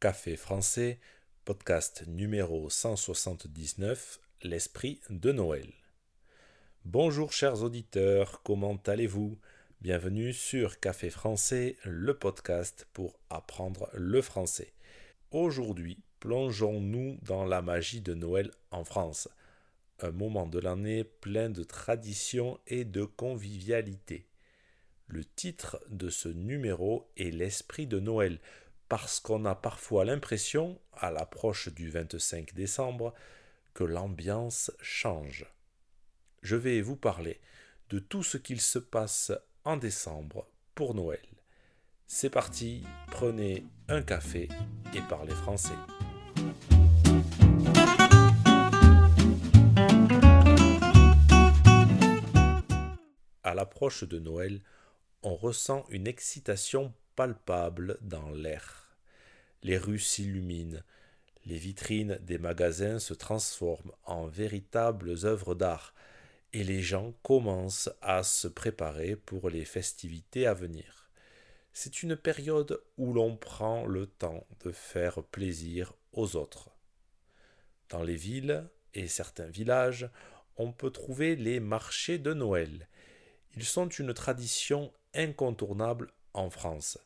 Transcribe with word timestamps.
Café 0.00 0.34
français, 0.34 0.98
podcast 1.44 2.04
numéro 2.06 2.70
179, 2.70 4.18
l'esprit 4.42 4.98
de 5.10 5.30
Noël. 5.30 5.70
Bonjour 6.86 7.34
chers 7.34 7.62
auditeurs, 7.62 8.40
comment 8.42 8.80
allez-vous? 8.86 9.38
Bienvenue 9.82 10.32
sur 10.32 10.80
Café 10.80 11.10
français, 11.10 11.76
le 11.84 12.14
podcast 12.14 12.88
pour 12.94 13.20
apprendre 13.28 13.90
le 13.92 14.22
français. 14.22 14.72
Aujourd'hui, 15.32 15.98
plongeons-nous 16.20 17.18
dans 17.20 17.44
la 17.44 17.60
magie 17.60 18.00
de 18.00 18.14
Noël 18.14 18.50
en 18.70 18.84
France. 18.84 19.28
Un 20.00 20.12
moment 20.12 20.46
de 20.46 20.60
l'année 20.60 21.04
plein 21.04 21.50
de 21.50 21.62
traditions 21.62 22.58
et 22.66 22.86
de 22.86 23.04
convivialité. 23.04 24.24
Le 25.08 25.26
titre 25.26 25.78
de 25.90 26.08
ce 26.08 26.30
numéro 26.30 27.10
est 27.18 27.32
L'esprit 27.32 27.86
de 27.86 28.00
Noël, 28.00 28.40
parce 28.90 29.20
qu'on 29.20 29.44
a 29.44 29.54
parfois 29.54 30.04
l'impression, 30.04 30.76
à 30.92 31.12
l'approche 31.12 31.72
du 31.72 31.88
25 31.90 32.54
décembre, 32.54 33.14
que 33.72 33.84
l'ambiance 33.84 34.72
change. 34.82 35.46
Je 36.42 36.56
vais 36.56 36.80
vous 36.80 36.96
parler 36.96 37.40
de 37.90 38.00
tout 38.00 38.24
ce 38.24 38.36
qu'il 38.36 38.60
se 38.60 38.80
passe 38.80 39.30
en 39.64 39.76
décembre 39.76 40.48
pour 40.74 40.96
Noël. 40.96 41.24
C'est 42.08 42.30
parti, 42.30 42.82
prenez 43.12 43.64
un 43.86 44.02
café 44.02 44.48
et 44.92 45.00
parlez 45.08 45.36
français. 45.36 45.70
À 53.44 53.54
l'approche 53.54 54.02
de 54.02 54.18
Noël, 54.18 54.60
on 55.22 55.36
ressent 55.36 55.84
une 55.90 56.08
excitation 56.08 56.92
palpable 57.16 57.98
dans 58.00 58.30
l'air. 58.30 58.96
Les 59.62 59.78
rues 59.78 59.98
s'illuminent, 59.98 60.82
les 61.46 61.58
vitrines 61.58 62.18
des 62.22 62.38
magasins 62.38 62.98
se 62.98 63.14
transforment 63.14 63.92
en 64.04 64.26
véritables 64.26 65.14
œuvres 65.24 65.54
d'art, 65.54 65.94
et 66.52 66.64
les 66.64 66.80
gens 66.80 67.12
commencent 67.22 67.90
à 68.02 68.22
se 68.22 68.48
préparer 68.48 69.16
pour 69.16 69.50
les 69.50 69.64
festivités 69.64 70.46
à 70.46 70.54
venir. 70.54 71.10
C'est 71.72 72.02
une 72.02 72.16
période 72.16 72.82
où 72.98 73.12
l'on 73.12 73.36
prend 73.36 73.86
le 73.86 74.06
temps 74.06 74.46
de 74.64 74.72
faire 74.72 75.22
plaisir 75.22 75.94
aux 76.12 76.36
autres. 76.36 76.70
Dans 77.88 78.02
les 78.02 78.16
villes 78.16 78.68
et 78.94 79.06
certains 79.06 79.46
villages, 79.46 80.10
on 80.56 80.72
peut 80.72 80.90
trouver 80.90 81.36
les 81.36 81.60
marchés 81.60 82.18
de 82.18 82.34
Noël. 82.34 82.88
Ils 83.56 83.64
sont 83.64 83.88
une 83.88 84.12
tradition 84.12 84.92
incontournable 85.14 86.12
en 86.34 86.50
France. 86.50 86.98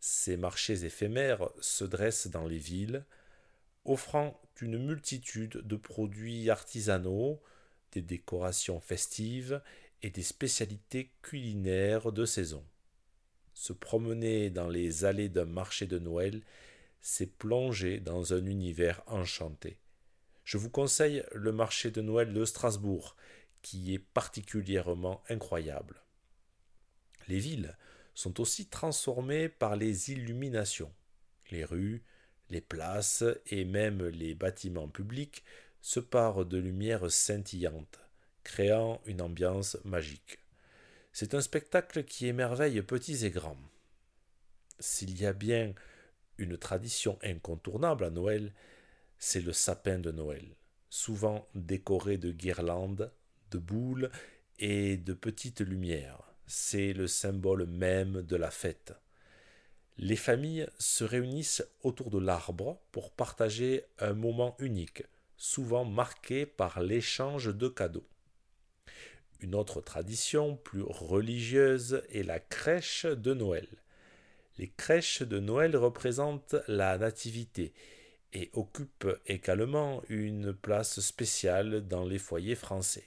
Ces 0.00 0.36
marchés 0.36 0.84
éphémères 0.84 1.48
se 1.60 1.84
dressent 1.84 2.28
dans 2.28 2.46
les 2.46 2.58
villes, 2.58 3.04
offrant 3.84 4.40
une 4.60 4.78
multitude 4.78 5.62
de 5.64 5.76
produits 5.76 6.50
artisanaux, 6.50 7.40
des 7.92 8.02
décorations 8.02 8.80
festives 8.80 9.62
et 10.02 10.10
des 10.10 10.22
spécialités 10.22 11.10
culinaires 11.22 12.12
de 12.12 12.24
saison. 12.24 12.64
Se 13.54 13.72
promener 13.72 14.50
dans 14.50 14.68
les 14.68 15.04
allées 15.04 15.28
d'un 15.28 15.44
marché 15.44 15.86
de 15.86 15.98
Noël, 15.98 16.42
c'est 17.00 17.38
plonger 17.38 18.00
dans 18.00 18.34
un 18.34 18.44
univers 18.46 19.02
enchanté. 19.06 19.78
Je 20.44 20.58
vous 20.58 20.70
conseille 20.70 21.24
le 21.32 21.52
marché 21.52 21.90
de 21.90 22.02
Noël 22.02 22.32
de 22.32 22.44
Strasbourg, 22.44 23.16
qui 23.62 23.94
est 23.94 23.98
particulièrement 23.98 25.22
incroyable. 25.30 26.02
Les 27.28 27.38
villes 27.38 27.76
sont 28.14 28.40
aussi 28.40 28.66
transformées 28.66 29.48
par 29.48 29.76
les 29.76 30.10
illuminations. 30.10 30.92
Les 31.50 31.64
rues, 31.64 32.02
les 32.50 32.60
places 32.60 33.24
et 33.46 33.64
même 33.64 34.06
les 34.06 34.34
bâtiments 34.34 34.88
publics 34.88 35.44
se 35.80 36.00
parent 36.00 36.44
de 36.44 36.58
lumière 36.58 37.10
scintillante, 37.10 37.98
créant 38.42 39.00
une 39.06 39.20
ambiance 39.20 39.76
magique. 39.84 40.38
C'est 41.12 41.34
un 41.34 41.40
spectacle 41.40 42.04
qui 42.04 42.26
émerveille 42.26 42.80
petits 42.82 43.26
et 43.26 43.30
grands. 43.30 43.58
S'il 44.78 45.20
y 45.20 45.26
a 45.26 45.32
bien 45.32 45.74
une 46.38 46.56
tradition 46.56 47.18
incontournable 47.22 48.04
à 48.04 48.10
Noël, 48.10 48.52
c'est 49.18 49.40
le 49.40 49.52
sapin 49.52 49.98
de 49.98 50.10
Noël, 50.10 50.56
souvent 50.90 51.48
décoré 51.54 52.18
de 52.18 52.32
guirlandes, 52.32 53.12
de 53.50 53.58
boules 53.58 54.10
et 54.58 54.96
de 54.96 55.12
petites 55.12 55.60
lumières 55.60 56.23
c'est 56.46 56.92
le 56.92 57.06
symbole 57.06 57.66
même 57.66 58.22
de 58.22 58.36
la 58.36 58.50
fête. 58.50 58.94
Les 59.96 60.16
familles 60.16 60.68
se 60.78 61.04
réunissent 61.04 61.64
autour 61.82 62.10
de 62.10 62.18
l'arbre 62.18 62.80
pour 62.90 63.12
partager 63.12 63.84
un 63.98 64.12
moment 64.12 64.56
unique, 64.58 65.04
souvent 65.36 65.84
marqué 65.84 66.46
par 66.46 66.82
l'échange 66.82 67.54
de 67.54 67.68
cadeaux. 67.68 68.06
Une 69.40 69.54
autre 69.54 69.80
tradition 69.80 70.56
plus 70.56 70.82
religieuse 70.82 72.02
est 72.10 72.22
la 72.22 72.40
crèche 72.40 73.06
de 73.06 73.34
Noël. 73.34 73.68
Les 74.58 74.68
crèches 74.68 75.22
de 75.22 75.38
Noël 75.38 75.76
représentent 75.76 76.56
la 76.66 76.98
nativité 76.98 77.72
et 78.32 78.50
occupent 78.52 79.16
également 79.26 80.02
une 80.08 80.52
place 80.52 81.00
spéciale 81.00 81.86
dans 81.86 82.04
les 82.04 82.18
foyers 82.18 82.54
français. 82.54 83.06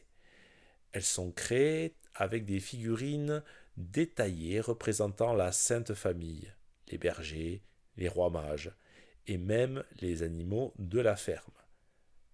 Elles 0.93 1.03
sont 1.03 1.31
créées 1.31 1.95
avec 2.17 2.45
des 2.45 2.59
figurines 2.59 3.43
détaillées 3.77 4.59
représentant 4.59 5.33
la 5.33 5.51
Sainte 5.51 5.93
Famille, 5.93 6.51
les 6.89 6.97
bergers, 6.97 7.63
les 7.95 8.07
rois 8.07 8.29
mages, 8.29 8.71
et 9.27 9.37
même 9.37 9.83
les 9.99 10.23
animaux 10.23 10.73
de 10.79 10.99
la 10.99 11.15
ferme. 11.15 11.51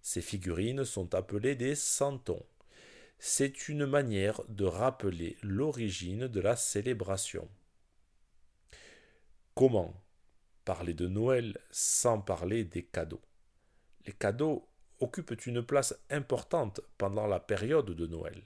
Ces 0.00 0.22
figurines 0.22 0.84
sont 0.84 1.14
appelées 1.14 1.54
des 1.54 1.74
santons. 1.74 2.44
C'est 3.18 3.68
une 3.68 3.86
manière 3.86 4.42
de 4.48 4.64
rappeler 4.64 5.36
l'origine 5.42 6.28
de 6.28 6.40
la 6.40 6.56
célébration. 6.56 7.48
Comment 9.54 9.94
parler 10.64 10.94
de 10.94 11.08
Noël 11.08 11.58
sans 11.70 12.20
parler 12.20 12.64
des 12.64 12.84
cadeaux? 12.84 13.22
Les 14.06 14.12
cadeaux 14.12 14.68
occupent 15.00 15.46
une 15.46 15.62
place 15.62 15.94
importante 16.10 16.80
pendant 16.98 17.26
la 17.26 17.40
période 17.40 17.90
de 17.90 18.06
Noël. 18.06 18.42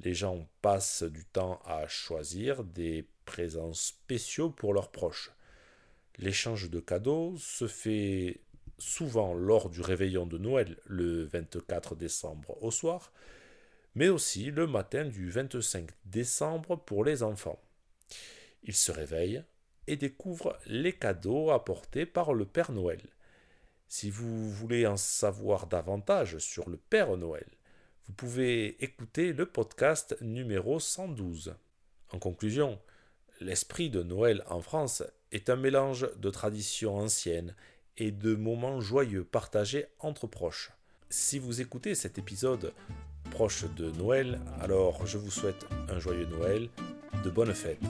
Les 0.00 0.14
gens 0.14 0.46
passent 0.60 1.02
du 1.02 1.24
temps 1.24 1.60
à 1.64 1.88
choisir 1.88 2.64
des 2.64 3.08
présents 3.24 3.72
spéciaux 3.72 4.50
pour 4.50 4.74
leurs 4.74 4.90
proches. 4.90 5.32
L'échange 6.18 6.70
de 6.70 6.80
cadeaux 6.80 7.36
se 7.38 7.66
fait 7.66 8.40
souvent 8.78 9.34
lors 9.34 9.70
du 9.70 9.80
réveillon 9.80 10.26
de 10.26 10.38
Noël 10.38 10.76
le 10.86 11.24
24 11.24 11.96
décembre 11.96 12.62
au 12.62 12.70
soir, 12.70 13.12
mais 13.94 14.08
aussi 14.08 14.50
le 14.50 14.66
matin 14.66 15.06
du 15.06 15.30
25 15.30 15.88
décembre 16.04 16.76
pour 16.76 17.04
les 17.04 17.22
enfants. 17.22 17.60
Ils 18.62 18.74
se 18.74 18.92
réveillent 18.92 19.42
et 19.86 19.96
découvrent 19.96 20.58
les 20.66 20.92
cadeaux 20.92 21.50
apportés 21.50 22.06
par 22.06 22.34
le 22.34 22.44
Père 22.44 22.72
Noël. 22.72 23.00
Si 23.88 24.10
vous 24.10 24.50
voulez 24.50 24.86
en 24.86 24.96
savoir 24.96 25.66
davantage 25.66 26.38
sur 26.38 26.68
le 26.68 26.76
Père 26.76 27.16
Noël, 27.16 27.46
vous 28.06 28.14
pouvez 28.14 28.82
écouter 28.84 29.32
le 29.32 29.46
podcast 29.46 30.16
numéro 30.20 30.78
112. 30.78 31.56
En 32.12 32.18
conclusion, 32.18 32.78
l'esprit 33.40 33.90
de 33.90 34.02
Noël 34.02 34.44
en 34.48 34.60
France 34.60 35.02
est 35.32 35.50
un 35.50 35.56
mélange 35.56 36.08
de 36.16 36.30
traditions 36.30 36.96
anciennes 36.96 37.54
et 37.96 38.12
de 38.12 38.36
moments 38.36 38.80
joyeux 38.80 39.24
partagés 39.24 39.86
entre 39.98 40.26
proches. 40.28 40.70
Si 41.10 41.38
vous 41.38 41.60
écoutez 41.60 41.94
cet 41.94 42.16
épisode 42.18 42.72
proche 43.30 43.64
de 43.74 43.90
Noël, 43.90 44.40
alors 44.60 45.04
je 45.06 45.18
vous 45.18 45.30
souhaite 45.30 45.66
un 45.88 45.98
joyeux 45.98 46.26
Noël, 46.26 46.68
de 47.24 47.30
bonnes 47.30 47.54
fêtes 47.54 47.80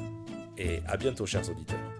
et 0.57 0.81
à 0.87 0.97
bientôt 0.97 1.27
chers 1.27 1.49
auditeurs. 1.51 1.96